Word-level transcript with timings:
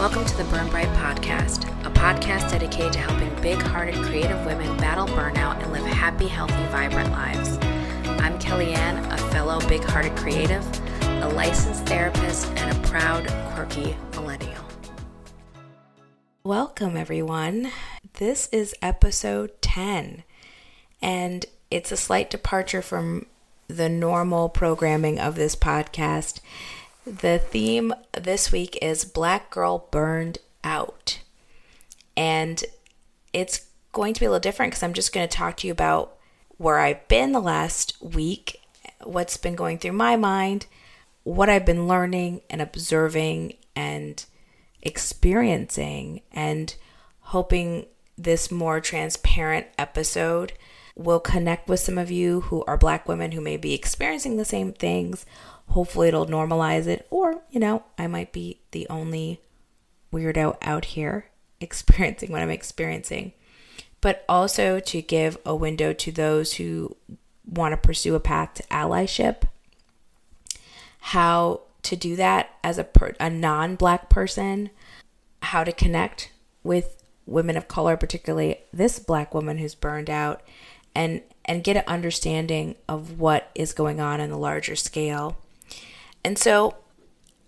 Welcome 0.00 0.24
to 0.24 0.36
the 0.38 0.44
Burn 0.44 0.66
Bright 0.70 0.88
Podcast, 0.96 1.68
a 1.84 1.90
podcast 1.90 2.50
dedicated 2.50 2.94
to 2.94 3.00
helping 3.00 3.42
big 3.42 3.60
hearted 3.60 3.96
creative 3.96 4.46
women 4.46 4.74
battle 4.78 5.06
burnout 5.08 5.62
and 5.62 5.70
live 5.74 5.84
happy, 5.84 6.26
healthy, 6.26 6.54
vibrant 6.68 7.10
lives. 7.10 7.58
I'm 8.18 8.38
Kellyanne, 8.38 9.12
a 9.12 9.18
fellow 9.30 9.60
big 9.68 9.84
hearted 9.84 10.16
creative, 10.16 10.64
a 11.02 11.28
licensed 11.28 11.84
therapist, 11.84 12.46
and 12.56 12.74
a 12.74 12.88
proud, 12.88 13.26
quirky 13.52 13.94
millennial. 14.12 14.64
Welcome, 16.44 16.96
everyone. 16.96 17.70
This 18.14 18.48
is 18.52 18.74
episode 18.80 19.60
10, 19.60 20.24
and 21.02 21.44
it's 21.70 21.92
a 21.92 21.98
slight 21.98 22.30
departure 22.30 22.80
from 22.80 23.26
the 23.68 23.90
normal 23.90 24.48
programming 24.48 25.20
of 25.20 25.34
this 25.34 25.54
podcast. 25.54 26.40
The 27.06 27.38
theme 27.38 27.94
this 28.12 28.52
week 28.52 28.78
is 28.82 29.06
Black 29.06 29.50
Girl 29.50 29.88
Burned 29.90 30.38
Out. 30.62 31.20
And 32.14 32.62
it's 33.32 33.66
going 33.92 34.12
to 34.12 34.20
be 34.20 34.26
a 34.26 34.28
little 34.28 34.40
different 34.40 34.72
because 34.72 34.82
I'm 34.82 34.92
just 34.92 35.12
going 35.12 35.26
to 35.26 35.36
talk 35.36 35.56
to 35.58 35.66
you 35.66 35.72
about 35.72 36.18
where 36.58 36.78
I've 36.78 37.08
been 37.08 37.32
the 37.32 37.40
last 37.40 37.96
week, 38.02 38.60
what's 39.02 39.38
been 39.38 39.54
going 39.54 39.78
through 39.78 39.92
my 39.92 40.16
mind, 40.16 40.66
what 41.22 41.48
I've 41.48 41.64
been 41.64 41.88
learning 41.88 42.42
and 42.50 42.60
observing 42.60 43.54
and 43.74 44.22
experiencing, 44.82 46.20
and 46.32 46.74
hoping 47.20 47.86
this 48.18 48.50
more 48.50 48.78
transparent 48.78 49.66
episode 49.78 50.52
will 50.96 51.20
connect 51.20 51.66
with 51.66 51.80
some 51.80 51.96
of 51.96 52.10
you 52.10 52.42
who 52.42 52.62
are 52.64 52.76
Black 52.76 53.08
women 53.08 53.32
who 53.32 53.40
may 53.40 53.56
be 53.56 53.72
experiencing 53.72 54.36
the 54.36 54.44
same 54.44 54.74
things. 54.74 55.24
Hopefully, 55.70 56.08
it'll 56.08 56.26
normalize 56.26 56.86
it, 56.86 57.06
or, 57.10 57.42
you 57.50 57.60
know, 57.60 57.84
I 57.96 58.06
might 58.06 58.32
be 58.32 58.60
the 58.72 58.86
only 58.88 59.40
weirdo 60.12 60.56
out 60.62 60.86
here 60.86 61.26
experiencing 61.60 62.32
what 62.32 62.42
I'm 62.42 62.50
experiencing. 62.50 63.32
But 64.00 64.24
also 64.28 64.80
to 64.80 65.02
give 65.02 65.38
a 65.44 65.54
window 65.54 65.92
to 65.92 66.10
those 66.10 66.54
who 66.54 66.96
want 67.46 67.72
to 67.72 67.76
pursue 67.76 68.14
a 68.14 68.20
path 68.20 68.54
to 68.54 68.62
allyship, 68.64 69.42
how 71.00 71.60
to 71.82 71.96
do 71.96 72.16
that 72.16 72.50
as 72.62 72.78
a, 72.78 72.84
per- 72.84 73.14
a 73.20 73.28
non 73.28 73.76
black 73.76 74.08
person, 74.08 74.70
how 75.42 75.64
to 75.64 75.72
connect 75.72 76.32
with 76.62 77.02
women 77.26 77.56
of 77.56 77.68
color, 77.68 77.96
particularly 77.96 78.60
this 78.72 78.98
black 78.98 79.34
woman 79.34 79.58
who's 79.58 79.74
burned 79.74 80.10
out, 80.10 80.42
and 80.94 81.22
and 81.44 81.64
get 81.64 81.76
an 81.76 81.84
understanding 81.86 82.76
of 82.88 83.18
what 83.18 83.50
is 83.54 83.72
going 83.72 84.00
on 84.00 84.20
in 84.20 84.30
the 84.30 84.38
larger 84.38 84.76
scale. 84.76 85.36
And 86.24 86.38
so 86.38 86.76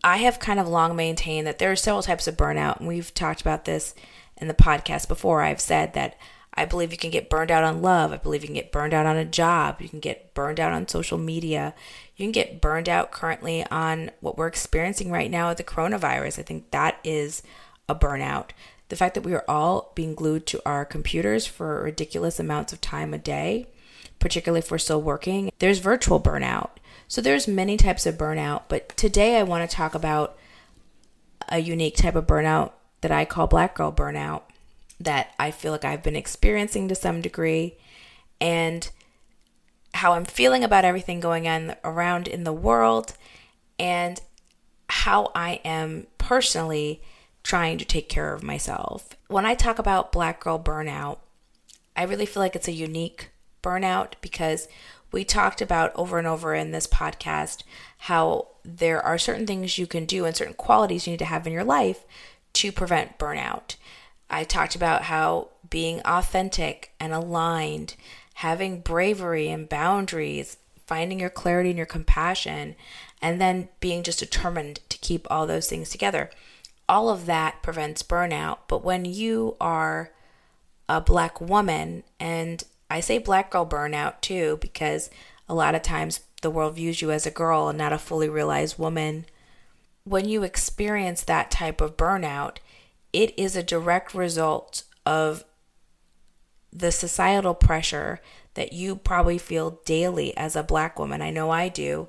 I 0.02 0.18
have 0.18 0.38
kind 0.38 0.58
of 0.58 0.68
long 0.68 0.96
maintained 0.96 1.46
that 1.46 1.58
there 1.58 1.70
are 1.70 1.76
several 1.76 2.02
types 2.02 2.26
of 2.26 2.36
burnout, 2.36 2.78
and 2.78 2.88
we've 2.88 3.12
talked 3.14 3.40
about 3.40 3.64
this 3.64 3.94
in 4.36 4.48
the 4.48 4.54
podcast 4.54 5.08
before. 5.08 5.42
I've 5.42 5.60
said 5.60 5.94
that 5.94 6.16
I 6.54 6.64
believe 6.64 6.92
you 6.92 6.98
can 6.98 7.10
get 7.10 7.30
burned 7.30 7.50
out 7.50 7.64
on 7.64 7.82
love. 7.82 8.12
I 8.12 8.16
believe 8.16 8.42
you 8.42 8.48
can 8.48 8.54
get 8.54 8.72
burned 8.72 8.92
out 8.92 9.06
on 9.06 9.16
a 9.16 9.24
job. 9.24 9.80
You 9.80 9.88
can 9.88 10.00
get 10.00 10.34
burned 10.34 10.60
out 10.60 10.72
on 10.72 10.88
social 10.88 11.18
media. 11.18 11.74
You 12.16 12.24
can 12.24 12.32
get 12.32 12.60
burned 12.60 12.88
out 12.88 13.10
currently 13.10 13.64
on 13.70 14.10
what 14.20 14.36
we're 14.36 14.48
experiencing 14.48 15.10
right 15.10 15.30
now 15.30 15.48
with 15.48 15.58
the 15.58 15.64
coronavirus. 15.64 16.38
I 16.38 16.42
think 16.42 16.70
that 16.70 16.98
is 17.04 17.42
a 17.88 17.94
burnout 17.94 18.50
the 18.92 18.96
fact 18.96 19.14
that 19.14 19.24
we 19.24 19.32
are 19.32 19.44
all 19.48 19.90
being 19.94 20.14
glued 20.14 20.44
to 20.44 20.60
our 20.66 20.84
computers 20.84 21.46
for 21.46 21.82
ridiculous 21.82 22.38
amounts 22.38 22.74
of 22.74 22.80
time 22.82 23.14
a 23.14 23.18
day, 23.18 23.66
particularly 24.18 24.58
if 24.58 24.70
we're 24.70 24.76
still 24.76 25.00
working, 25.00 25.50
there's 25.60 25.78
virtual 25.78 26.20
burnout. 26.20 26.72
So 27.12 27.20
there's 27.20 27.46
many 27.46 27.76
types 27.76 28.06
of 28.06 28.16
burnout, 28.16 28.62
but 28.68 28.96
today 28.96 29.36
I 29.36 29.42
want 29.42 29.68
to 29.68 29.76
talk 29.76 29.94
about 29.94 30.34
a 31.46 31.58
unique 31.58 31.94
type 31.94 32.14
of 32.14 32.26
burnout 32.26 32.72
that 33.02 33.10
I 33.10 33.26
call 33.26 33.46
black 33.46 33.74
girl 33.74 33.92
burnout 33.92 34.44
that 34.98 35.34
I 35.38 35.50
feel 35.50 35.72
like 35.72 35.84
I've 35.84 36.02
been 36.02 36.16
experiencing 36.16 36.88
to 36.88 36.94
some 36.94 37.20
degree 37.20 37.76
and 38.40 38.90
how 39.92 40.14
I'm 40.14 40.24
feeling 40.24 40.64
about 40.64 40.86
everything 40.86 41.20
going 41.20 41.46
on 41.46 41.76
around 41.84 42.28
in 42.28 42.44
the 42.44 42.52
world 42.54 43.12
and 43.78 44.18
how 44.88 45.32
I 45.34 45.60
am 45.66 46.06
personally 46.16 47.02
trying 47.42 47.76
to 47.76 47.84
take 47.84 48.08
care 48.08 48.32
of 48.32 48.42
myself. 48.42 49.18
When 49.28 49.44
I 49.44 49.54
talk 49.54 49.78
about 49.78 50.12
black 50.12 50.40
girl 50.40 50.58
burnout, 50.58 51.18
I 51.94 52.04
really 52.04 52.24
feel 52.24 52.42
like 52.42 52.56
it's 52.56 52.68
a 52.68 52.72
unique 52.72 53.32
burnout 53.62 54.14
because 54.22 54.66
we 55.12 55.24
talked 55.24 55.60
about 55.60 55.92
over 55.94 56.18
and 56.18 56.26
over 56.26 56.54
in 56.54 56.70
this 56.70 56.86
podcast 56.86 57.62
how 57.98 58.48
there 58.64 59.00
are 59.00 59.18
certain 59.18 59.46
things 59.46 59.78
you 59.78 59.86
can 59.86 60.04
do 60.04 60.24
and 60.24 60.34
certain 60.34 60.54
qualities 60.54 61.06
you 61.06 61.12
need 61.12 61.18
to 61.18 61.24
have 61.24 61.46
in 61.46 61.52
your 61.52 61.64
life 61.64 62.04
to 62.54 62.72
prevent 62.72 63.18
burnout. 63.18 63.76
I 64.28 64.44
talked 64.44 64.74
about 64.74 65.02
how 65.02 65.48
being 65.68 66.00
authentic 66.04 66.92
and 66.98 67.12
aligned, 67.12 67.96
having 68.34 68.80
bravery 68.80 69.48
and 69.48 69.68
boundaries, 69.68 70.56
finding 70.86 71.20
your 71.20 71.30
clarity 71.30 71.70
and 71.70 71.76
your 71.76 71.86
compassion, 71.86 72.74
and 73.20 73.40
then 73.40 73.68
being 73.80 74.02
just 74.02 74.18
determined 74.18 74.80
to 74.88 74.98
keep 74.98 75.26
all 75.30 75.46
those 75.46 75.68
things 75.68 75.90
together 75.90 76.30
all 76.92 77.08
of 77.08 77.26
that 77.26 77.62
prevents 77.62 78.02
burnout. 78.02 78.58
But 78.68 78.84
when 78.84 79.06
you 79.06 79.56
are 79.60 80.10
a 80.88 81.00
black 81.00 81.40
woman, 81.40 82.02
and 82.20 82.62
I 82.92 83.00
say 83.00 83.16
black 83.16 83.50
girl 83.50 83.66
burnout 83.66 84.20
too, 84.20 84.58
because 84.60 85.08
a 85.48 85.54
lot 85.54 85.74
of 85.74 85.82
times 85.82 86.20
the 86.42 86.50
world 86.50 86.76
views 86.76 87.00
you 87.00 87.10
as 87.10 87.26
a 87.26 87.30
girl 87.30 87.68
and 87.68 87.78
not 87.78 87.92
a 87.92 87.98
fully 87.98 88.28
realized 88.28 88.78
woman. 88.78 89.24
When 90.04 90.28
you 90.28 90.42
experience 90.42 91.22
that 91.22 91.50
type 91.50 91.80
of 91.80 91.96
burnout, 91.96 92.58
it 93.12 93.38
is 93.38 93.56
a 93.56 93.62
direct 93.62 94.14
result 94.14 94.84
of 95.06 95.44
the 96.70 96.92
societal 96.92 97.54
pressure 97.54 98.20
that 98.54 98.74
you 98.74 98.96
probably 98.96 99.38
feel 99.38 99.80
daily 99.86 100.36
as 100.36 100.54
a 100.54 100.62
black 100.62 100.98
woman. 100.98 101.22
I 101.22 101.30
know 101.30 101.50
I 101.50 101.68
do 101.68 102.08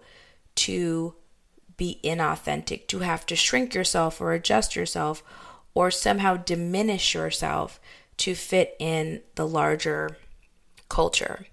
to 0.56 1.16
be 1.78 2.00
inauthentic, 2.04 2.88
to 2.88 3.00
have 3.00 3.26
to 3.28 3.36
shrink 3.38 3.74
yourself 3.74 4.20
or 4.20 4.34
adjust 4.34 4.76
yourself 4.76 5.24
or 5.74 5.90
somehow 5.90 6.36
diminish 6.36 7.14
yourself 7.14 7.80
to 8.18 8.36
fit 8.36 8.76
in 8.80 9.22
the 9.36 9.48
larger 9.48 10.18
culture. 10.94 11.48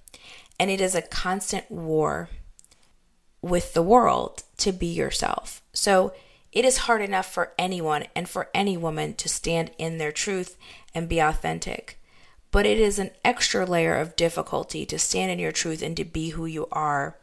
And 0.58 0.70
it 0.70 0.82
is 0.82 0.94
a 0.94 1.00
constant 1.00 1.70
war 1.70 2.28
with 3.40 3.72
the 3.72 3.82
world 3.82 4.42
to 4.58 4.70
be 4.70 4.86
yourself. 4.86 5.62
So 5.72 6.12
it 6.52 6.66
is 6.66 6.84
hard 6.84 7.00
enough 7.00 7.32
for 7.32 7.52
anyone 7.58 8.04
and 8.14 8.28
for 8.28 8.50
any 8.52 8.76
woman 8.76 9.14
to 9.14 9.30
stand 9.30 9.70
in 9.78 9.96
their 9.96 10.12
truth 10.12 10.58
and 10.94 11.08
be 11.08 11.20
authentic. 11.20 11.98
But 12.50 12.66
it 12.66 12.78
is 12.78 12.98
an 12.98 13.12
extra 13.24 13.64
layer 13.64 13.96
of 13.96 14.14
difficulty 14.14 14.84
to 14.84 14.98
stand 14.98 15.30
in 15.30 15.38
your 15.38 15.52
truth 15.52 15.80
and 15.80 15.96
to 15.96 16.04
be 16.04 16.30
who 16.30 16.44
you 16.44 16.68
are 16.70 17.16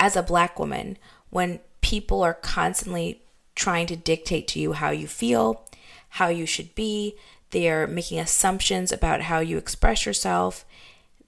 as 0.00 0.16
a 0.16 0.22
black 0.22 0.58
woman 0.58 0.96
when 1.28 1.60
people 1.82 2.22
are 2.22 2.32
constantly 2.32 3.20
trying 3.54 3.86
to 3.88 3.96
dictate 3.96 4.48
to 4.48 4.58
you 4.58 4.72
how 4.72 4.90
you 4.90 5.06
feel, 5.06 5.68
how 6.08 6.28
you 6.28 6.46
should 6.46 6.74
be. 6.74 7.16
They 7.50 7.68
are 7.68 7.86
making 7.86 8.20
assumptions 8.20 8.90
about 8.90 9.22
how 9.22 9.40
you 9.40 9.58
express 9.58 10.06
yourself 10.06 10.64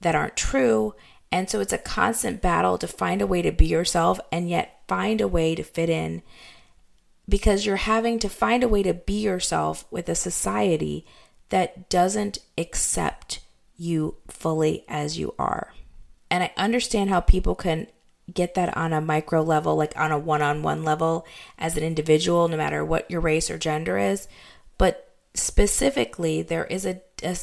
that 0.01 0.15
aren't 0.15 0.37
true. 0.37 0.95
And 1.31 1.49
so 1.49 1.59
it's 1.59 1.73
a 1.73 1.77
constant 1.77 2.41
battle 2.41 2.77
to 2.77 2.87
find 2.87 3.21
a 3.21 3.27
way 3.27 3.41
to 3.41 3.51
be 3.51 3.65
yourself 3.65 4.19
and 4.31 4.49
yet 4.49 4.81
find 4.87 5.21
a 5.21 5.27
way 5.27 5.55
to 5.55 5.63
fit 5.63 5.89
in 5.89 6.21
because 7.27 7.65
you're 7.65 7.75
having 7.75 8.19
to 8.19 8.29
find 8.29 8.63
a 8.63 8.67
way 8.67 8.83
to 8.83 8.93
be 8.93 9.19
yourself 9.19 9.85
with 9.89 10.07
a 10.09 10.15
society 10.15 11.05
that 11.49 11.89
doesn't 11.89 12.39
accept 12.57 13.39
you 13.77 14.15
fully 14.27 14.85
as 14.87 15.17
you 15.17 15.33
are. 15.37 15.73
And 16.29 16.43
I 16.43 16.51
understand 16.57 17.09
how 17.09 17.19
people 17.19 17.55
can 17.55 17.87
get 18.33 18.55
that 18.55 18.75
on 18.75 18.93
a 18.93 19.01
micro 19.01 19.41
level, 19.41 19.75
like 19.75 19.95
on 19.95 20.11
a 20.11 20.17
one 20.17 20.41
on 20.41 20.63
one 20.63 20.83
level 20.83 21.25
as 21.57 21.77
an 21.77 21.83
individual, 21.83 22.47
no 22.47 22.57
matter 22.57 22.83
what 22.83 23.09
your 23.09 23.21
race 23.21 23.49
or 23.49 23.57
gender 23.57 23.97
is. 23.97 24.27
But 24.77 25.13
specifically, 25.33 26.41
there 26.41 26.65
is 26.65 26.85
a, 26.85 27.01
a 27.23 27.37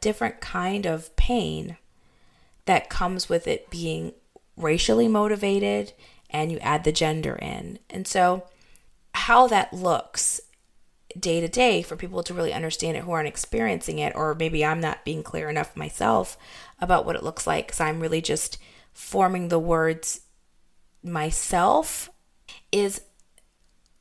different 0.00 0.40
kind 0.40 0.86
of 0.86 1.14
pain 1.16 1.76
that 2.66 2.90
comes 2.90 3.28
with 3.28 3.46
it 3.46 3.70
being 3.70 4.12
racially 4.56 5.08
motivated 5.08 5.92
and 6.30 6.52
you 6.52 6.58
add 6.58 6.84
the 6.84 6.92
gender 6.92 7.36
in. 7.36 7.78
And 7.88 8.06
so, 8.06 8.46
how 9.14 9.46
that 9.46 9.72
looks 9.72 10.40
day 11.18 11.40
to 11.40 11.48
day 11.48 11.82
for 11.82 11.96
people 11.96 12.22
to 12.22 12.34
really 12.34 12.52
understand 12.52 12.96
it 12.96 13.04
who 13.04 13.12
aren't 13.12 13.28
experiencing 13.28 13.98
it, 13.98 14.14
or 14.14 14.34
maybe 14.34 14.64
I'm 14.64 14.80
not 14.80 15.04
being 15.04 15.22
clear 15.22 15.48
enough 15.48 15.76
myself 15.76 16.36
about 16.80 17.06
what 17.06 17.16
it 17.16 17.22
looks 17.22 17.46
like 17.46 17.66
because 17.66 17.80
I'm 17.80 18.00
really 18.00 18.20
just 18.20 18.58
forming 18.92 19.48
the 19.48 19.58
words 19.58 20.20
myself 21.02 22.10
is 22.72 23.00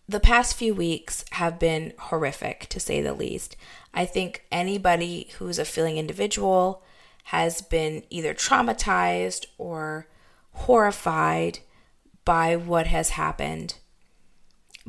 the 0.07 0.19
past 0.19 0.55
few 0.55 0.73
weeks 0.73 1.25
have 1.31 1.59
been 1.59 1.93
horrific 1.97 2.67
to 2.69 2.79
say 2.79 3.01
the 3.01 3.13
least. 3.13 3.55
I 3.93 4.05
think 4.05 4.45
anybody 4.51 5.29
who's 5.37 5.57
a 5.57 5.65
feeling 5.65 5.97
individual 5.97 6.83
has 7.29 7.61
been 7.61 8.03
either 8.09 8.33
traumatized 8.33 9.45
or 9.57 10.07
horrified 10.51 11.59
by 12.23 12.55
what 12.55 12.87
has 12.87 13.11
happened. 13.11 13.75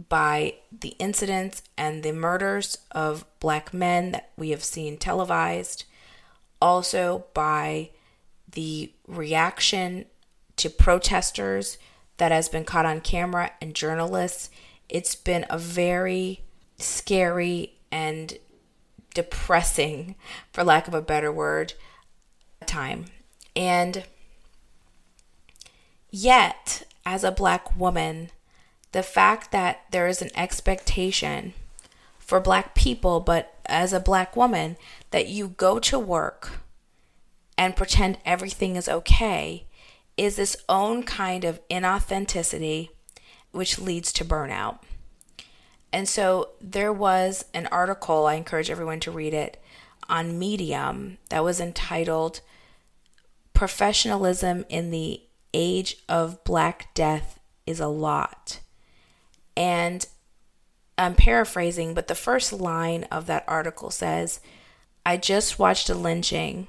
by 0.09 0.55
the 0.71 0.95
incidents 0.99 1.63
and 1.77 2.03
the 2.03 2.13
murders 2.13 2.79
of 2.93 3.25
black 3.41 3.73
men 3.73 4.13
that 4.13 4.31
we 4.37 4.51
have 4.51 4.63
seen 4.63 4.99
televised, 4.99 5.85
also 6.61 7.25
by 7.33 7.91
the 8.51 8.93
reaction 9.07 10.05
to 10.57 10.69
protesters 10.69 11.79
that 12.19 12.33
has 12.33 12.49
been 12.49 12.65
caught 12.65 12.87
on 12.87 13.01
camera 13.01 13.51
and 13.61 13.75
journalists. 13.75 14.51
It's 14.89 15.15
been 15.15 15.45
a 15.51 15.59
very 15.59 16.43
scary 16.79 17.75
and 17.91 18.39
depressing, 19.15 20.15
for 20.53 20.63
lack 20.63 20.89
of 20.89 20.95
a 20.95 21.03
better 21.03 21.33
word, 21.33 21.73
time. 22.67 23.07
And 23.55 24.05
yet, 26.11 26.85
as 27.05 27.25
a 27.25 27.33
black 27.33 27.77
woman, 27.77 28.31
the 28.93 29.03
fact 29.03 29.53
that 29.53 29.85
there 29.91 30.09
is 30.09 30.23
an 30.23 30.31
expectation 30.35 31.55
for 32.19 32.41
black 32.41 32.75
people, 32.75 33.21
but 33.21 33.55
as 33.67 33.93
a 33.93 34.01
black 34.01 34.37
woman, 34.37 34.77
that 35.11 35.29
you 35.29 35.49
go 35.49 35.79
to 35.79 35.99
work 35.99 36.61
and 37.57 37.77
pretend 37.77 38.19
everything 38.25 38.77
is 38.77 38.89
okay 38.89 39.67
is 40.17 40.37
this 40.37 40.57
own 40.69 41.03
kind 41.03 41.45
of 41.45 41.61
inauthenticity 41.69 42.89
which 43.53 43.79
leads 43.79 44.13
to 44.13 44.25
burnout. 44.25 44.79
And 45.93 46.09
so 46.09 46.51
there 46.61 46.93
was 46.93 47.45
an 47.55 47.67
article, 47.69 48.27
I 48.27 48.35
encourage 48.35 48.71
everyone 48.71 49.01
to 49.01 49.11
read 49.11 49.33
it, 49.33 49.63
on 50.09 50.39
Medium 50.39 51.19
that 51.31 51.45
was 51.45 51.61
entitled 51.61 52.41
Professionalism 53.57 54.67
in 54.69 54.91
the 54.91 55.23
Age 55.55 55.97
of 56.11 56.45
Black 56.45 56.93
Death 56.93 57.41
is 57.67 57.81
a 57.81 57.87
Lot. 57.87 58.61
And 59.57 60.07
I'm 60.99 61.15
paraphrasing, 61.15 61.95
but 61.95 62.07
the 62.07 62.15
first 62.15 62.53
line 62.53 63.05
of 63.05 63.25
that 63.27 63.45
article 63.49 63.91
says, 63.91 64.41
I 65.07 65.17
just 65.17 65.59
watched 65.59 65.89
a 65.89 65.95
lynching, 65.95 66.69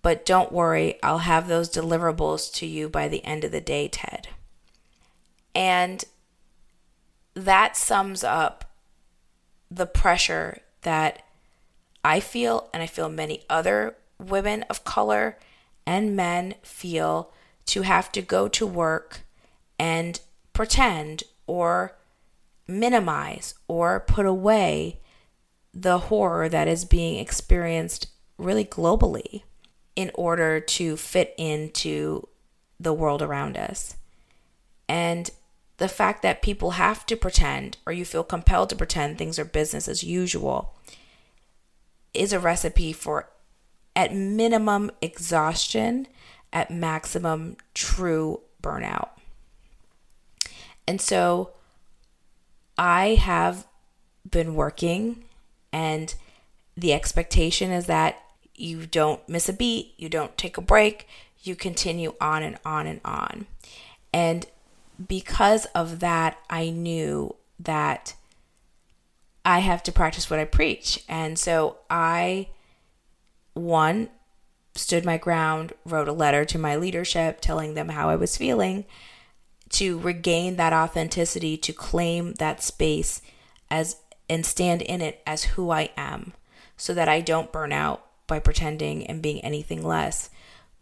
but 0.00 0.24
don't 0.24 0.50
worry, 0.50 0.98
I'll 1.02 1.18
have 1.18 1.48
those 1.48 1.68
deliverables 1.68 2.50
to 2.54 2.66
you 2.66 2.88
by 2.88 3.06
the 3.06 3.22
end 3.22 3.44
of 3.44 3.52
the 3.52 3.60
day, 3.60 3.86
Ted. 3.86 4.28
And 5.54 6.02
that 7.34 7.76
sums 7.76 8.24
up 8.24 8.72
the 9.70 9.84
pressure 9.84 10.60
that 10.80 11.22
I 12.02 12.20
feel, 12.20 12.70
and 12.72 12.82
I 12.82 12.86
feel 12.86 13.10
many 13.10 13.44
other 13.50 13.96
women 14.18 14.62
of 14.70 14.82
color 14.82 15.36
and 15.90 16.14
men 16.14 16.54
feel 16.62 17.32
to 17.66 17.82
have 17.82 18.12
to 18.12 18.22
go 18.22 18.46
to 18.46 18.64
work 18.64 19.22
and 19.76 20.20
pretend 20.52 21.24
or 21.48 21.98
minimize 22.68 23.54
or 23.66 23.98
put 23.98 24.24
away 24.24 25.00
the 25.74 25.98
horror 25.98 26.48
that 26.48 26.68
is 26.68 26.84
being 26.84 27.18
experienced 27.18 28.06
really 28.38 28.64
globally 28.64 29.42
in 29.96 30.12
order 30.14 30.60
to 30.60 30.96
fit 30.96 31.34
into 31.36 32.28
the 32.78 32.92
world 32.92 33.20
around 33.20 33.56
us. 33.56 33.96
And 34.88 35.28
the 35.78 35.88
fact 35.88 36.22
that 36.22 36.40
people 36.40 36.72
have 36.72 37.04
to 37.06 37.16
pretend 37.16 37.78
or 37.84 37.92
you 37.92 38.04
feel 38.04 38.22
compelled 38.22 38.70
to 38.70 38.76
pretend 38.76 39.18
things 39.18 39.40
are 39.40 39.44
business 39.44 39.88
as 39.88 40.04
usual 40.04 40.72
is 42.14 42.32
a 42.32 42.38
recipe 42.38 42.92
for, 42.92 43.28
at 43.96 44.14
minimum, 44.14 44.90
exhaustion, 45.00 46.06
at 46.52 46.70
maximum, 46.70 47.56
true 47.74 48.40
burnout. 48.62 49.10
And 50.86 51.00
so 51.00 51.50
I 52.76 53.14
have 53.14 53.66
been 54.28 54.54
working, 54.54 55.24
and 55.72 56.14
the 56.76 56.92
expectation 56.92 57.70
is 57.70 57.86
that 57.86 58.22
you 58.54 58.86
don't 58.86 59.26
miss 59.28 59.48
a 59.48 59.52
beat, 59.52 59.94
you 59.96 60.08
don't 60.08 60.36
take 60.36 60.56
a 60.56 60.62
break, 60.62 61.08
you 61.42 61.54
continue 61.54 62.14
on 62.20 62.42
and 62.42 62.58
on 62.64 62.86
and 62.86 63.00
on. 63.04 63.46
And 64.12 64.46
because 65.08 65.66
of 65.66 66.00
that, 66.00 66.38
I 66.50 66.70
knew 66.70 67.36
that 67.58 68.14
I 69.44 69.60
have 69.60 69.82
to 69.84 69.92
practice 69.92 70.28
what 70.28 70.38
I 70.38 70.44
preach. 70.44 71.04
And 71.08 71.38
so 71.38 71.78
I, 71.88 72.48
one, 73.60 74.08
stood 74.74 75.04
my 75.04 75.16
ground, 75.16 75.72
wrote 75.84 76.08
a 76.08 76.12
letter 76.12 76.44
to 76.44 76.58
my 76.58 76.76
leadership 76.76 77.40
telling 77.40 77.74
them 77.74 77.90
how 77.90 78.08
I 78.08 78.16
was 78.16 78.36
feeling 78.36 78.84
to 79.70 79.98
regain 80.00 80.56
that 80.56 80.72
authenticity, 80.72 81.56
to 81.56 81.72
claim 81.72 82.34
that 82.34 82.62
space 82.62 83.22
as 83.70 83.96
and 84.28 84.44
stand 84.46 84.82
in 84.82 85.00
it 85.00 85.20
as 85.26 85.44
who 85.44 85.70
I 85.70 85.90
am 85.96 86.34
so 86.76 86.94
that 86.94 87.08
I 87.08 87.20
don't 87.20 87.52
burn 87.52 87.72
out 87.72 88.06
by 88.26 88.38
pretending 88.38 89.06
and 89.06 89.22
being 89.22 89.40
anything 89.40 89.82
less. 89.82 90.30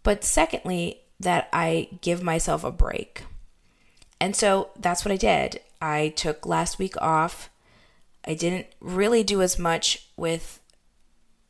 But 0.03 0.23
secondly, 0.23 1.01
that 1.19 1.49
I 1.53 1.89
give 2.03 2.23
myself 2.23 2.63
a 2.63 2.71
break. 2.71 3.25
And 4.21 4.37
so 4.37 4.71
that's 4.79 5.05
what 5.05 5.13
I 5.13 5.17
did. 5.17 5.61
I 5.81 6.11
took 6.11 6.47
last 6.47 6.79
week 6.79 7.01
off. 7.01 7.51
I 8.25 8.35
didn't 8.35 8.67
really 8.81 9.25
do 9.25 9.43
as 9.43 9.59
much 9.59 10.09
with 10.17 10.61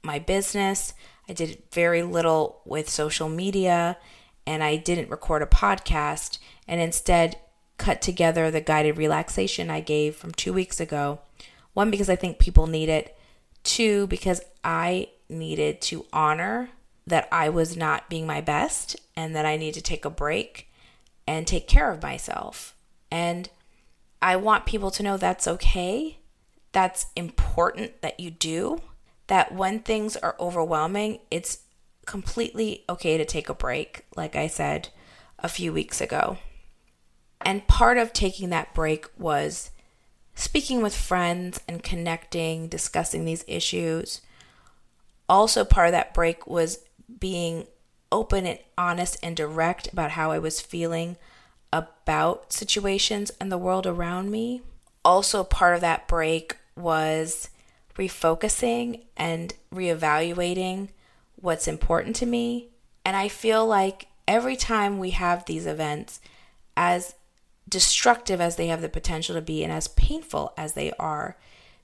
my 0.02 0.19
business. 0.19 0.94
I 1.28 1.32
did 1.32 1.62
very 1.72 2.02
little 2.02 2.60
with 2.64 2.88
social 2.88 3.28
media 3.28 3.98
and 4.46 4.64
I 4.64 4.76
didn't 4.76 5.10
record 5.10 5.42
a 5.42 5.46
podcast 5.46 6.38
and 6.66 6.80
instead 6.80 7.38
cut 7.76 8.00
together 8.00 8.50
the 8.50 8.60
guided 8.60 8.96
relaxation 8.96 9.70
I 9.70 9.80
gave 9.80 10.16
from 10.16 10.32
two 10.32 10.52
weeks 10.52 10.80
ago. 10.80 11.20
One, 11.75 11.90
because 11.90 12.08
I 12.08 12.16
think 12.16 12.38
people 12.38 12.66
need 12.66 12.88
it. 12.88 13.16
Two, 13.62 14.06
because 14.06 14.40
I 14.64 15.08
needed 15.28 15.80
to 15.82 16.06
honor 16.12 16.70
that 17.06 17.28
I 17.30 17.48
was 17.48 17.76
not 17.76 18.08
being 18.08 18.26
my 18.26 18.40
best 18.40 18.96
and 19.16 19.34
that 19.36 19.46
I 19.46 19.56
need 19.56 19.75
to 19.75 19.82
take 19.82 20.04
a 20.04 20.10
break 20.10 20.70
and 21.26 21.46
take 21.46 21.69
care 21.69 21.90
of 21.90 22.02
myself. 22.02 22.75
And 23.10 23.48
I 24.20 24.36
want 24.36 24.66
people 24.66 24.90
to 24.92 25.02
know 25.02 25.16
that's 25.16 25.46
okay. 25.46 26.19
That's 26.72 27.06
important 27.16 28.00
that 28.02 28.19
you 28.19 28.30
do. 28.30 28.80
That 29.28 29.54
when 29.54 29.80
things 29.80 30.16
are 30.16 30.36
overwhelming, 30.38 31.20
it's 31.30 31.60
completely 32.06 32.84
okay 32.88 33.16
to 33.19 33.25
take 33.25 33.48
a 33.48 33.54
break, 33.54 34.04
like 34.16 34.34
I 34.34 34.46
said 34.46 34.88
a 35.38 35.48
few 35.48 35.72
weeks 35.72 36.00
ago. 36.00 36.38
And 37.42 37.66
part 37.69 37.98
of 37.98 38.12
taking 38.12 38.50
that 38.50 38.75
break 38.75 39.06
was 39.16 39.70
speaking 40.34 40.82
with 40.82 40.97
friends 40.97 41.61
and 41.68 41.82
connecting, 41.82 42.68
discussing 42.68 43.25
these 43.25 43.44
issues. 43.47 44.20
Also, 45.28 45.64
part 45.64 45.88
of 45.88 45.92
that 45.92 46.14
break 46.14 46.47
was 46.47 46.80
being 47.20 47.66
open 48.11 48.47
and 48.47 48.58
honest 48.76 49.18
and 49.23 49.37
direct 49.37 49.92
about 49.92 50.12
how 50.12 50.30
I 50.30 50.38
was 50.38 50.61
feeling 50.61 51.16
about 51.73 52.52
situations 52.52 53.30
and 53.40 53.52
the 53.52 53.58
world 53.58 53.87
around 53.87 54.30
me. 54.30 54.62
Also, 55.04 55.44
part 55.44 55.75
of 55.75 55.80
that 55.82 56.08
break 56.08 56.56
was 56.76 57.50
refocusing 57.99 59.05
and 59.17 59.55
reevaluating 59.75 60.88
what's 61.37 61.69
important 61.69 62.17
to 62.17 62.26
me. 62.26 62.69
And 63.05 63.17
I 63.17 63.28
feel 63.28 63.67
like 63.67 64.07
every 64.26 64.57
time 64.57 64.99
we 64.99 65.11
have 65.11 65.45
these 65.45 65.67
events, 65.67 66.21
as 66.76 67.14
destructive 67.69 68.40
as 68.40 68.57
they 68.57 68.69
have 68.69 68.81
the 68.81 68.88
potential 68.88 69.35
to 69.35 69.43
be 69.43 69.62
and 69.62 69.73
as 69.73 69.88
painful 69.88 70.52
as 70.57 70.73
they 70.73 70.93
are, 70.99 71.37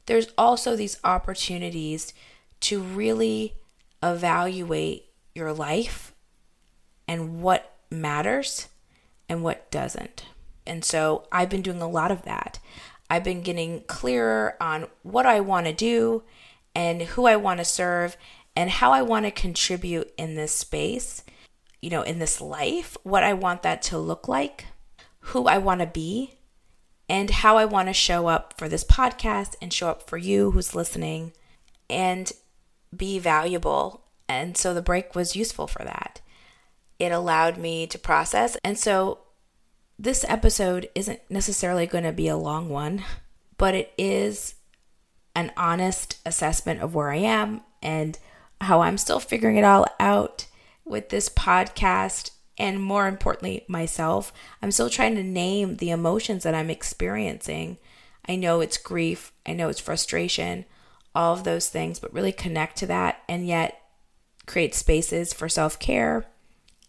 there's 0.06 0.28
also 0.38 0.76
these 0.76 0.99
opportunities 1.04 2.12
to 2.61 2.80
really 2.80 3.54
evaluate 4.02 5.06
your 5.35 5.52
life 5.52 6.14
and 7.09 7.42
what 7.42 7.75
matters 7.90 8.68
and 9.28 9.42
what 9.42 9.71
doesn't. 9.71 10.25
And 10.66 10.85
so 10.85 11.26
I've 11.33 11.50
been 11.50 11.62
doing 11.62 11.83
a 11.83 11.88
lot 11.88 12.11
of 12.11 12.23
that. 12.23 12.59
I've 13.11 13.25
been 13.25 13.42
getting 13.42 13.82
clearer 13.82 14.56
on 14.61 14.87
what 15.02 15.26
I 15.26 15.40
want 15.40 15.66
to 15.66 15.73
do 15.73 16.23
and 16.75 17.02
who 17.02 17.26
I 17.26 17.37
want 17.37 17.58
to 17.58 17.64
serve 17.64 18.16
and 18.56 18.70
how 18.70 18.92
I 18.92 19.02
want 19.02 19.26
to 19.26 19.30
contribute 19.30 20.12
in 20.16 20.34
this 20.34 20.52
space, 20.52 21.23
you 21.82 21.90
know, 21.90 22.02
in 22.02 22.18
this 22.18 22.40
life, 22.40 22.96
what 23.02 23.23
I 23.23 23.32
want 23.32 23.62
that 23.62 23.82
to 23.82 23.99
look 23.99 24.28
like, 24.28 24.66
who 25.20 25.46
I 25.46 25.58
want 25.58 25.80
to 25.80 25.87
be, 25.87 26.38
and 27.08 27.30
how 27.30 27.56
I 27.56 27.64
want 27.64 27.88
to 27.88 27.94
show 27.94 28.28
up 28.28 28.54
for 28.56 28.68
this 28.68 28.84
podcast 28.84 29.56
and 29.61 29.73
show 29.73 29.88
up 29.88 30.08
for 30.08 30.16
you 30.16 30.52
who's 30.52 30.75
listening 30.75 31.32
and 31.90 32.32
be 32.96 33.18
valuable. 33.18 34.04
And 34.28 34.56
so 34.56 34.73
the 34.73 34.82
break 34.82 35.14
was 35.14 35.37
useful 35.37 35.66
for 35.66 35.84
that. 35.84 36.20
It 36.99 37.12
allowed 37.12 37.58
me 37.58 37.87
to 37.88 37.99
process. 37.99 38.56
And 38.64 38.78
so 38.78 39.18
this 39.98 40.24
episode 40.28 40.88
isn't 40.94 41.20
necessarily 41.28 41.86
going 41.86 42.04
to 42.04 42.12
be 42.12 42.28
a 42.28 42.36
long 42.36 42.68
one, 42.68 43.04
but 43.56 43.74
it 43.74 43.92
is 43.96 44.54
an 45.34 45.52
honest 45.56 46.18
assessment 46.24 46.80
of 46.80 46.94
where 46.94 47.10
I 47.10 47.16
am 47.16 47.62
and 47.82 48.18
how 48.60 48.80
I'm 48.80 48.98
still 48.98 49.20
figuring 49.20 49.56
it 49.56 49.64
all 49.64 49.86
out 50.00 50.46
with 50.84 51.08
this 51.08 51.28
podcast 51.28 52.30
and 52.56 52.80
more 52.80 53.08
importantly, 53.08 53.64
myself. 53.68 54.32
I'm 54.62 54.70
still 54.70 54.90
trying 54.90 55.16
to 55.16 55.22
name 55.22 55.76
the 55.76 55.90
emotions 55.90 56.44
that 56.44 56.54
I'm 56.54 56.70
experiencing. 56.70 57.78
I 58.28 58.36
know 58.36 58.60
it's 58.60 58.78
grief, 58.78 59.32
I 59.44 59.52
know 59.54 59.68
it's 59.68 59.80
frustration, 59.80 60.64
all 61.14 61.34
of 61.34 61.44
those 61.44 61.68
things, 61.68 61.98
but 61.98 62.12
really 62.12 62.32
connect 62.32 62.76
to 62.78 62.86
that 62.86 63.22
and 63.28 63.46
yet 63.46 63.80
create 64.46 64.74
spaces 64.74 65.32
for 65.32 65.48
self 65.48 65.78
care 65.78 66.26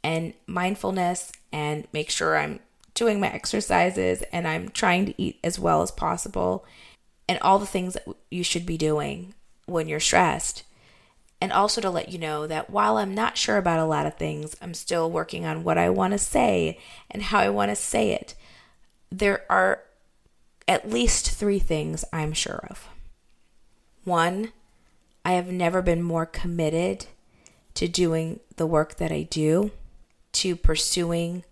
and 0.03 0.33
mindfulness 0.45 1.31
and 1.51 1.87
make 1.91 2.09
sure 2.09 2.37
I'm 2.37 2.59
doing 2.95 3.19
my 3.19 3.27
exercises 3.27 4.23
and 4.31 4.47
I'm 4.47 4.69
trying 4.69 5.05
to 5.05 5.21
eat 5.21 5.37
as 5.43 5.59
well 5.59 5.83
as 5.83 5.91
possible 5.91 6.65
and 7.29 7.37
all 7.39 7.59
the 7.59 7.65
things 7.65 7.93
that 7.93 8.07
you 8.31 8.43
should 8.43 8.65
be 8.65 8.77
doing 8.77 9.35
when 9.65 9.87
you're 9.87 9.99
stressed. 9.99 10.63
And 11.41 11.51
also 11.51 11.81
to 11.81 11.89
let 11.89 12.09
you 12.09 12.17
know 12.17 12.47
that 12.47 12.69
while 12.69 12.97
I'm 12.97 13.13
not 13.13 13.37
sure 13.37 13.57
about 13.57 13.79
a 13.79 13.85
lot 13.85 14.05
of 14.05 14.15
things, 14.15 14.55
I'm 14.61 14.73
still 14.73 15.11
working 15.11 15.45
on 15.45 15.63
what 15.63 15.77
I 15.77 15.89
want 15.89 16.13
to 16.13 16.17
say 16.17 16.79
and 17.11 17.21
how 17.21 17.39
I 17.39 17.49
want 17.49 17.69
to 17.69 17.75
say 17.75 18.11
it. 18.11 18.33
There 19.11 19.43
are 19.49 19.83
at 20.67 20.89
least 20.89 21.29
three 21.29 21.59
things 21.59 22.05
I'm 22.13 22.33
sure 22.33 22.65
of. 22.69 22.87
One, 24.05 24.53
I 25.25 25.33
have 25.33 25.51
never 25.51 25.81
been 25.81 26.01
more 26.01 26.25
committed 26.25 27.07
to 27.73 27.87
doing 27.87 28.39
the 28.55 28.65
work 28.65 28.95
that 28.95 29.11
I 29.11 29.23
do, 29.23 29.71
to 30.33 30.55
pursuing 30.55 31.43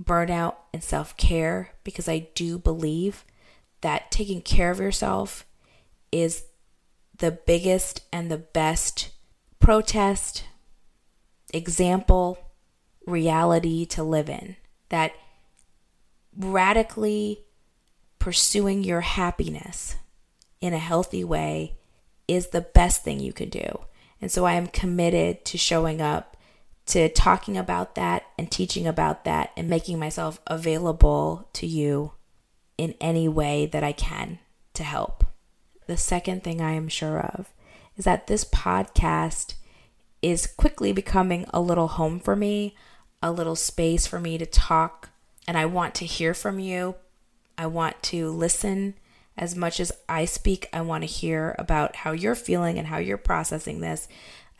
burnout 0.00 0.56
and 0.72 0.82
self 0.82 1.16
care, 1.16 1.70
because 1.84 2.08
I 2.08 2.28
do 2.34 2.58
believe 2.58 3.24
that 3.80 4.10
taking 4.10 4.42
care 4.42 4.70
of 4.70 4.80
yourself 4.80 5.44
is 6.10 6.44
the 7.18 7.30
biggest 7.30 8.02
and 8.12 8.30
the 8.30 8.38
best 8.38 9.10
protest, 9.58 10.44
example, 11.52 12.38
reality 13.06 13.84
to 13.86 14.02
live 14.02 14.28
in. 14.28 14.56
That 14.88 15.12
radically 16.36 17.44
pursuing 18.18 18.84
your 18.84 19.00
happiness 19.00 19.96
in 20.60 20.72
a 20.72 20.78
healthy 20.78 21.24
way 21.24 21.76
is 22.28 22.48
the 22.48 22.60
best 22.60 23.02
thing 23.02 23.20
you 23.20 23.32
can 23.32 23.48
do. 23.48 23.80
And 24.20 24.30
so 24.30 24.44
I 24.44 24.54
am 24.54 24.68
committed 24.68 25.44
to 25.46 25.58
showing 25.58 26.00
up, 26.00 26.36
to 26.86 27.08
talking 27.08 27.56
about 27.56 27.94
that 27.94 28.24
and 28.38 28.50
teaching 28.50 28.86
about 28.86 29.24
that 29.24 29.52
and 29.56 29.68
making 29.68 29.98
myself 29.98 30.40
available 30.46 31.48
to 31.52 31.66
you 31.66 32.12
in 32.76 32.94
any 33.00 33.28
way 33.28 33.66
that 33.66 33.84
I 33.84 33.92
can 33.92 34.38
to 34.74 34.82
help. 34.82 35.24
The 35.86 35.96
second 35.96 36.42
thing 36.42 36.60
I 36.60 36.72
am 36.72 36.88
sure 36.88 37.20
of 37.20 37.52
is 37.96 38.04
that 38.04 38.26
this 38.26 38.44
podcast 38.44 39.54
is 40.20 40.46
quickly 40.46 40.92
becoming 40.92 41.44
a 41.50 41.60
little 41.60 41.88
home 41.88 42.18
for 42.18 42.34
me, 42.34 42.76
a 43.22 43.32
little 43.32 43.56
space 43.56 44.06
for 44.06 44.18
me 44.18 44.38
to 44.38 44.46
talk. 44.46 45.10
And 45.46 45.58
I 45.58 45.66
want 45.66 45.94
to 45.96 46.06
hear 46.06 46.34
from 46.34 46.58
you. 46.58 46.94
I 47.58 47.66
want 47.66 48.02
to 48.04 48.30
listen 48.30 48.94
as 49.36 49.56
much 49.56 49.80
as 49.80 49.92
I 50.08 50.24
speak. 50.24 50.68
I 50.72 50.80
want 50.80 51.02
to 51.02 51.06
hear 51.06 51.54
about 51.58 51.96
how 51.96 52.12
you're 52.12 52.34
feeling 52.34 52.78
and 52.78 52.88
how 52.88 52.98
you're 52.98 53.16
processing 53.18 53.80
this. 53.80 54.08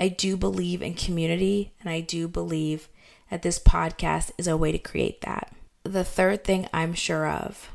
I 0.02 0.09
do 0.09 0.37
believe 0.37 0.82
in 0.82 0.94
community, 0.94 1.75
and 1.80 1.88
I 1.88 2.00
do 2.00 2.26
believe 2.26 2.88
that 3.30 3.42
this 3.42 3.61
podcast 3.61 4.32
is 4.37 4.49
a 4.49 4.56
way 4.56 4.73
to 4.73 4.78
create 4.78 5.21
that. 5.21 5.54
The 5.85 6.02
third 6.02 6.42
thing 6.42 6.66
I'm 6.75 6.92
sure 6.92 7.28
of 7.28 7.71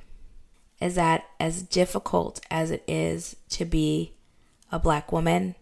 is 0.82 0.96
that 0.96 1.24
as 1.40 1.64
difficult 1.64 2.42
as 2.52 2.70
it 2.70 2.84
is 2.86 3.38
to 3.52 3.64
be 3.64 4.12
a 4.74 4.78
black 4.78 5.10
woman, 5.14 5.56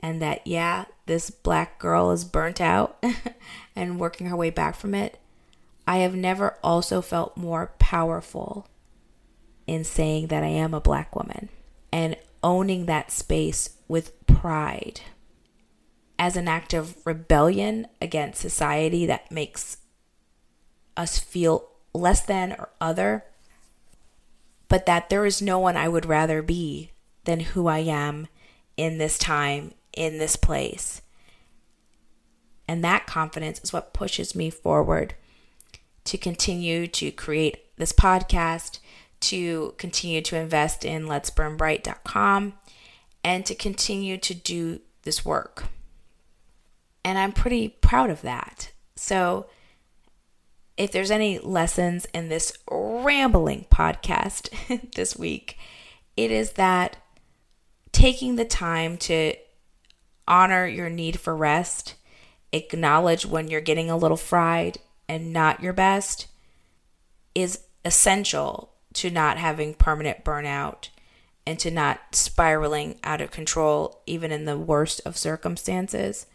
and 0.00 0.20
that, 0.20 0.44
yeah, 0.44 0.86
this 1.06 1.30
black 1.30 1.78
girl 1.78 2.10
is 2.10 2.24
burnt 2.24 2.60
out 2.60 3.00
and 3.76 4.00
working 4.00 4.26
her 4.26 4.36
way 4.36 4.50
back 4.50 4.74
from 4.74 4.96
it, 4.96 5.16
I 5.86 5.98
have 5.98 6.16
never 6.16 6.58
also 6.60 7.00
felt 7.02 7.36
more 7.36 7.70
powerful 7.78 8.66
in 9.68 9.84
saying 9.84 10.26
that 10.26 10.42
I 10.42 10.48
am 10.48 10.74
a 10.74 10.80
black 10.80 11.14
woman 11.14 11.50
and 11.92 12.16
owning 12.42 12.86
that 12.86 13.12
space 13.12 13.76
with 13.86 14.26
pride 14.26 15.02
as 16.20 16.36
an 16.36 16.46
act 16.46 16.72
of 16.72 16.96
rebellion 17.04 17.88
against 18.00 18.40
society 18.40 19.06
that 19.06 19.32
makes 19.32 19.78
us 20.96 21.18
feel 21.18 21.68
less 21.92 22.20
than 22.20 22.52
or 22.52 22.68
other 22.80 23.24
but 24.70 24.86
that 24.86 25.10
there 25.10 25.26
is 25.26 25.42
no 25.42 25.58
one 25.58 25.76
I 25.76 25.88
would 25.88 26.06
rather 26.06 26.40
be 26.40 26.92
than 27.24 27.40
who 27.40 27.66
I 27.66 27.78
am 27.80 28.28
in 28.76 28.98
this 28.98 29.18
time, 29.18 29.74
in 29.92 30.18
this 30.18 30.36
place. 30.36 31.02
And 32.68 32.82
that 32.84 33.04
confidence 33.04 33.60
is 33.64 33.72
what 33.72 33.92
pushes 33.92 34.36
me 34.36 34.48
forward 34.48 35.16
to 36.04 36.16
continue 36.16 36.86
to 36.86 37.10
create 37.10 37.76
this 37.76 37.92
podcast, 37.92 38.78
to 39.22 39.74
continue 39.76 40.22
to 40.22 40.36
invest 40.36 40.84
in 40.84 41.06
letsburnbright.com, 41.06 42.54
and 43.24 43.44
to 43.44 43.54
continue 43.56 44.18
to 44.18 44.34
do 44.34 44.80
this 45.02 45.24
work. 45.24 45.64
And 47.04 47.18
I'm 47.18 47.32
pretty 47.32 47.68
proud 47.68 48.10
of 48.10 48.22
that. 48.22 48.72
So, 48.96 49.46
if 50.76 50.92
there's 50.92 51.10
any 51.10 51.38
lessons 51.38 52.06
in 52.14 52.28
this 52.28 52.52
rambling 52.70 53.66
podcast 53.70 54.50
this 54.94 55.16
week, 55.16 55.58
it 56.16 56.30
is 56.30 56.52
that 56.52 56.96
taking 57.92 58.36
the 58.36 58.44
time 58.44 58.96
to 58.96 59.34
honor 60.26 60.66
your 60.66 60.88
need 60.88 61.20
for 61.20 61.36
rest, 61.36 61.96
acknowledge 62.52 63.26
when 63.26 63.48
you're 63.48 63.60
getting 63.60 63.90
a 63.90 63.96
little 63.96 64.16
fried 64.16 64.78
and 65.08 65.32
not 65.32 65.62
your 65.62 65.72
best, 65.72 66.28
is 67.34 67.60
essential 67.84 68.72
to 68.94 69.10
not 69.10 69.38
having 69.38 69.74
permanent 69.74 70.24
burnout 70.24 70.88
and 71.46 71.58
to 71.58 71.70
not 71.70 72.00
spiraling 72.12 72.98
out 73.02 73.20
of 73.20 73.30
control, 73.30 74.02
even 74.06 74.30
in 74.30 74.44
the 74.44 74.58
worst 74.58 75.00
of 75.04 75.16
circumstances. 75.16 76.26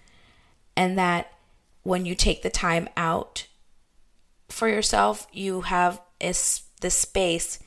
And 0.76 0.98
that 0.98 1.32
when 1.84 2.06
you 2.06 2.16
take 2.16 2.42
the 2.42 2.50
time 2.50 2.90
out 2.98 3.48
for 4.50 4.68
yourself, 4.68 5.28
you 5.32 5.62
have 5.62 6.02
is 6.20 6.64
the 6.82 6.90
space 6.90 7.60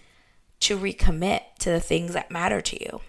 to 0.60 0.78
recommit 0.78 1.42
to 1.60 1.70
the 1.70 1.80
things 1.80 2.12
that 2.14 2.30
matter 2.30 2.60
to 2.60 2.82
you. 2.82 3.00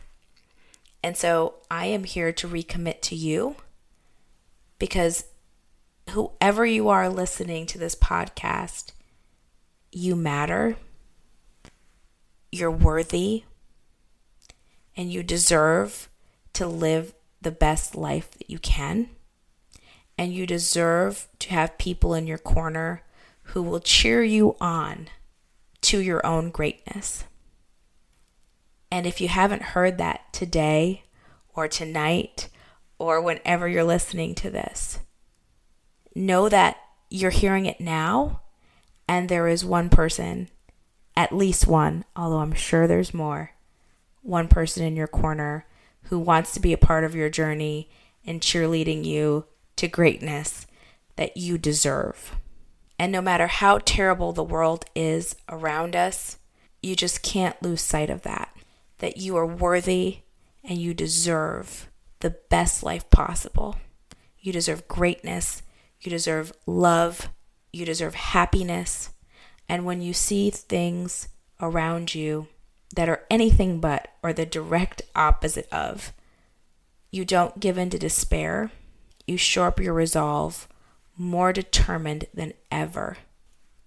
And 1.04 1.16
so 1.16 1.56
I 1.72 1.86
am 1.86 2.04
here 2.04 2.32
to 2.34 2.48
recommit 2.48 3.02
to 3.02 3.16
you 3.16 3.56
because 4.78 5.26
whoever 6.10 6.66
you 6.66 6.90
are 6.90 7.10
listening 7.10 7.66
to 7.68 7.78
this 7.78 7.96
podcast, 7.96 8.92
you 9.92 10.16
matter, 10.16 10.78
you're 12.52 12.72
worthy, 12.72 13.44
and 14.96 15.12
you 15.12 15.24
deserve 15.24 16.10
to 16.54 16.68
live 16.68 17.14
the 17.42 17.52
best 17.52 17.96
life 17.96 18.32
that 18.32 18.50
you 18.50 18.60
can. 18.60 19.10
And 20.20 20.34
you 20.34 20.46
deserve 20.46 21.30
to 21.40 21.52
have 21.52 21.78
people 21.78 22.14
in 22.14 22.28
your 22.28 22.38
corner 22.38 23.04
who 23.44 23.64
will 23.64 23.80
cheer 23.80 24.22
you 24.22 24.58
on 24.60 25.08
to 25.84 26.00
your 26.00 26.26
own 26.26 26.50
greatness. 26.50 27.24
And 28.92 29.06
if 29.06 29.22
you 29.22 29.30
haven't 29.30 29.62
heard 29.62 29.98
that 29.98 30.34
today 30.34 31.04
or 31.56 31.70
tonight 31.70 32.50
or 32.98 33.22
whenever 33.22 33.66
you're 33.66 33.86
listening 33.86 34.36
to 34.36 34.50
this, 34.50 35.00
know 36.14 36.50
that 36.50 36.76
you're 37.10 37.32
hearing 37.32 37.66
it 37.66 37.80
now 37.80 38.42
and 39.08 39.30
there 39.30 39.48
is 39.48 39.64
one 39.64 39.88
person, 39.88 40.50
at 41.16 41.32
least 41.32 41.66
one, 41.66 42.04
although 42.14 42.40
I'm 42.40 42.52
sure 42.52 42.88
there's 42.88 43.14
more, 43.14 43.52
one 44.22 44.50
person 44.50 44.84
in 44.84 44.98
your 44.98 45.08
corner 45.08 45.66
who 46.10 46.20
wants 46.20 46.54
to 46.56 46.60
be 46.60 46.74
a 46.74 46.78
part 46.78 47.06
of 47.06 47.16
your 47.16 47.30
journey 47.30 47.90
and 48.26 48.42
cheerleading 48.42 49.06
you 49.06 49.46
to 49.80 49.88
greatness 49.88 50.68
that 51.16 51.38
you 51.38 51.58
deserve. 51.58 52.36
And 52.98 53.12
no 53.12 53.22
matter 53.22 53.48
how 53.48 53.80
terrible 53.80 54.34
the 54.34 54.44
world 54.44 54.86
is 54.94 55.36
around 55.48 55.96
us, 55.96 56.38
you 56.82 56.96
just 56.96 57.24
can't 57.24 57.62
lose 57.62 57.82
sight 57.82 58.10
of 58.10 58.24
that. 58.24 58.54
That 58.98 59.18
you 59.18 59.38
are 59.38 59.46
worthy 59.46 60.20
and 60.64 60.78
you 60.78 60.94
deserve 60.94 61.90
the 62.20 62.32
best 62.50 62.84
life 62.84 63.10
possible. 63.10 63.78
You 64.40 64.52
deserve 64.52 64.88
greatness. 64.90 65.62
You 66.02 66.10
deserve 66.10 66.52
love. 66.66 67.30
You 67.72 67.86
deserve 67.86 68.16
happiness. 68.16 69.12
And 69.70 69.86
when 69.86 70.02
you 70.02 70.12
see 70.14 70.50
things 70.50 71.30
around 71.62 72.14
you 72.14 72.48
that 72.96 73.08
are 73.08 73.24
anything 73.30 73.80
but 73.80 74.10
or 74.22 74.34
the 74.34 74.46
direct 74.46 75.04
opposite 75.16 75.70
of, 75.72 76.12
you 77.12 77.24
don't 77.24 77.60
give 77.62 77.78
in 77.78 77.90
to 77.92 77.98
despair. 77.98 78.72
You 79.30 79.38
shore 79.38 79.68
up 79.68 79.80
your 79.80 79.94
resolve 79.94 80.68
more 81.16 81.54
determined 81.54 82.26
than 82.34 82.54
ever 82.72 83.18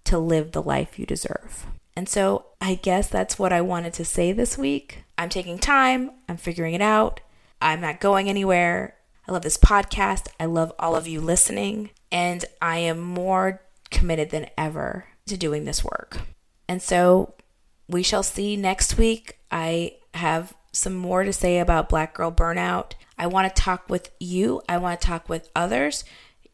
to 0.05 0.17
live 0.17 0.51
the 0.53 0.61
life 0.61 0.97
you 0.97 1.05
deserve. 1.05 1.65
And 1.97 2.07
so 2.07 2.45
I 2.61 2.75
guess 2.75 3.09
that's 3.09 3.37
what 3.37 3.51
I 3.51 3.59
wanted 3.59 3.93
to 3.95 4.05
say 4.05 4.31
this 4.31 4.57
week. 4.57 5.03
I'm 5.17 5.27
taking 5.27 5.59
time, 5.59 6.11
I'm 6.29 6.37
figuring 6.37 6.73
it 6.73 6.81
out, 6.81 7.19
I'm 7.61 7.81
not 7.81 7.99
going 7.99 8.29
anywhere. 8.29 8.95
I 9.27 9.31
love 9.31 9.41
this 9.41 9.57
podcast. 9.57 10.27
I 10.39 10.45
love 10.45 10.71
all 10.79 10.95
of 10.95 11.07
you 11.07 11.19
listening, 11.19 11.91
and 12.11 12.43
I 12.61 12.77
am 12.77 12.99
more 12.99 13.61
committed 13.89 14.29
than 14.31 14.49
ever 14.57 15.05
to 15.27 15.37
doing 15.37 15.65
this 15.65 15.83
work. 15.83 16.19
And 16.67 16.81
so 16.81 17.33
we 17.87 18.01
shall 18.03 18.23
see 18.23 18.55
next 18.55 18.97
week. 18.97 19.39
I 19.51 19.95
have 20.13 20.53
some 20.73 20.95
more 20.95 21.23
to 21.23 21.31
say 21.31 21.59
about 21.59 21.87
Black 21.87 22.13
Girl 22.15 22.31
Burnout. 22.31 22.93
I 23.17 23.27
want 23.27 23.53
to 23.53 23.61
talk 23.61 23.89
with 23.89 24.11
you, 24.19 24.61
I 24.67 24.77
want 24.77 24.99
to 24.99 25.07
talk 25.07 25.29
with 25.29 25.49
others. 25.55 26.03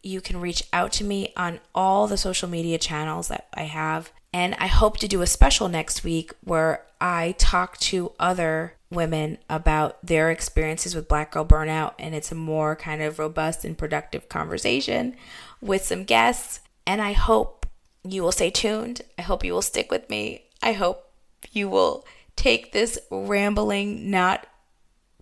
You 0.04 0.22
can 0.22 0.40
reach 0.40 0.64
out 0.72 0.92
to 0.94 1.04
me 1.04 1.34
on 1.36 1.60
all 1.74 2.08
the 2.08 2.18
social 2.18 2.48
media 2.48 2.78
channels 2.78 3.30
that 3.30 3.48
I 3.54 3.64
have. 3.64 4.12
And 4.32 4.56
I 4.60 4.68
hope 4.68 4.98
to 4.98 5.08
do 5.08 5.22
a 5.22 5.28
special 5.28 5.68
next 5.68 6.04
week 6.04 6.34
where 6.44 6.86
I 7.02 7.34
talk 7.38 7.78
to 7.80 8.12
other 8.20 8.76
women 8.92 9.40
about 9.50 10.06
their 10.06 10.30
experiences 10.30 10.96
with 10.96 11.08
Black 11.08 11.32
Girl 11.32 11.46
Burnout. 11.46 11.94
And 11.98 12.14
it's 12.14 12.32
a 12.32 12.36
more 12.36 12.76
kind 12.76 13.02
of 13.02 13.20
robust 13.20 13.66
and 13.66 13.78
productive 13.78 14.30
conversation 14.30 15.16
with 15.62 15.84
some 15.84 16.04
guests. 16.04 16.60
And 16.86 17.02
I 17.02 17.14
hope 17.14 17.66
you 18.04 18.22
will 18.22 18.32
stay 18.32 18.52
tuned. 18.52 19.02
I 19.18 19.24
hope 19.24 19.44
you 19.44 19.54
will 19.54 19.62
stick 19.62 19.92
with 19.92 20.10
me. 20.10 20.46
I 20.62 20.74
hope 20.74 21.12
you 21.52 21.70
will 21.70 22.06
take 22.40 22.72
this 22.72 22.98
rambling, 23.12 24.10
not 24.10 24.48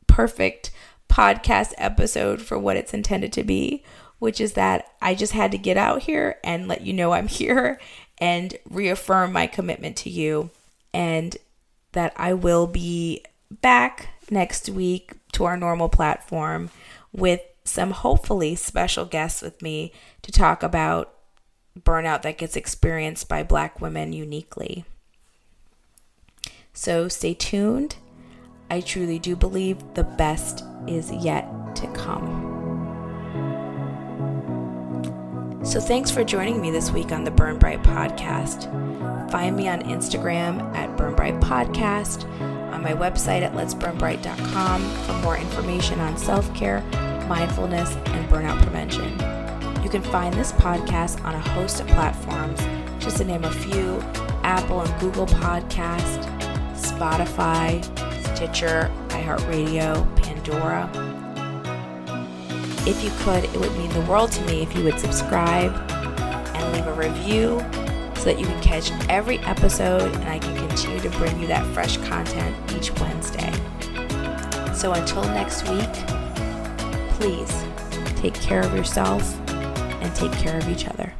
perfect 0.05 0.69
podcast 1.09 1.73
episode 1.79 2.41
for 2.41 2.59
what 2.59 2.77
it's 2.77 2.93
intended 2.93 3.33
to 3.33 3.43
be, 3.43 3.83
which 4.19 4.39
is 4.39 4.53
that 4.53 4.91
I 5.01 5.15
just 5.15 5.33
had 5.33 5.51
to 5.51 5.57
get 5.57 5.77
out 5.77 6.03
here 6.03 6.37
and 6.43 6.67
let 6.67 6.81
you 6.81 6.93
know 6.93 7.13
I'm 7.13 7.27
here 7.27 7.79
and 8.19 8.55
reaffirm 8.69 9.33
my 9.33 9.47
commitment 9.47 9.97
to 9.97 10.11
you 10.11 10.51
and 10.93 11.35
that 11.93 12.13
I 12.15 12.33
will 12.33 12.67
be 12.67 13.23
back 13.49 14.09
next 14.29 14.69
week 14.69 15.13
to 15.31 15.45
our 15.45 15.57
normal 15.57 15.89
platform 15.89 16.69
with 17.11 17.41
some 17.63 17.91
hopefully 17.91 18.53
special 18.55 19.05
guests 19.05 19.41
with 19.41 19.59
me 19.63 19.91
to 20.21 20.31
talk 20.31 20.61
about 20.61 21.13
burnout 21.79 22.21
that 22.21 22.37
gets 22.37 22.55
experienced 22.55 23.27
by 23.27 23.41
black 23.41 23.81
women 23.81 24.13
uniquely. 24.13 24.85
So 26.77 27.07
stay 27.07 27.33
tuned. 27.33 27.95
I 28.69 28.81
truly 28.81 29.17
do 29.17 29.35
believe 29.35 29.79
the 29.95 30.03
best 30.03 30.63
is 30.85 31.11
yet 31.11 31.49
to 31.77 31.87
come. 31.87 32.45
So, 35.63 35.79
thanks 35.79 36.11
for 36.11 36.23
joining 36.23 36.61
me 36.61 36.69
this 36.69 36.91
week 36.91 37.11
on 37.11 37.23
the 37.23 37.31
Burn 37.31 37.57
Bright 37.57 37.81
podcast. 37.81 38.69
Find 39.31 39.57
me 39.57 39.67
on 39.67 39.81
Instagram 39.81 40.61
at 40.75 40.95
Burn 40.95 41.15
Bright 41.15 41.39
Podcast, 41.39 42.31
on 42.71 42.83
my 42.83 42.93
website 42.93 43.41
at 43.41 43.53
letsburnbright.com 43.53 44.89
for 45.05 45.13
more 45.23 45.35
information 45.35 45.99
on 45.99 46.15
self 46.15 46.53
care, 46.53 46.81
mindfulness, 47.27 47.95
and 47.95 48.29
burnout 48.29 48.61
prevention. 48.61 49.09
You 49.83 49.89
can 49.89 50.03
find 50.03 50.31
this 50.35 50.51
podcast 50.51 51.25
on 51.25 51.33
a 51.33 51.39
host 51.39 51.79
of 51.79 51.87
platforms, 51.87 52.59
just 53.03 53.17
to 53.17 53.23
name 53.23 53.45
a 53.45 53.51
few 53.51 53.99
Apple 54.43 54.81
and 54.81 54.99
Google 55.01 55.25
Podcast, 55.25 56.36
Spotify, 56.97 57.83
Stitcher, 58.35 58.91
iHeartRadio, 59.09 60.03
Pandora. 60.17 60.89
If 62.87 63.03
you 63.03 63.11
could, 63.19 63.43
it 63.43 63.59
would 63.59 63.75
mean 63.77 63.91
the 63.91 64.01
world 64.01 64.31
to 64.31 64.41
me 64.45 64.63
if 64.63 64.75
you 64.75 64.83
would 64.83 64.99
subscribe 64.99 65.71
and 65.91 66.73
leave 66.73 66.87
a 66.87 66.93
review 66.93 67.59
so 68.15 68.23
that 68.23 68.39
you 68.39 68.47
can 68.47 68.61
catch 68.63 68.91
every 69.09 69.37
episode 69.39 70.11
and 70.15 70.23
I 70.23 70.39
can 70.39 70.57
continue 70.57 70.99
to 71.01 71.09
bring 71.11 71.39
you 71.39 71.45
that 71.47 71.71
fresh 71.73 71.97
content 71.97 72.55
each 72.75 72.91
Wednesday. 72.99 73.51
So 74.73 74.93
until 74.93 75.23
next 75.25 75.69
week, 75.69 75.93
please 77.19 77.63
take 78.15 78.33
care 78.33 78.61
of 78.61 78.73
yourself 78.73 79.37
and 79.49 80.15
take 80.15 80.31
care 80.33 80.57
of 80.57 80.67
each 80.67 80.87
other. 80.87 81.13